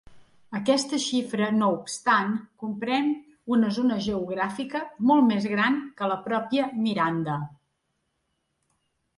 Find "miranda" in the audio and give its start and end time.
6.87-7.41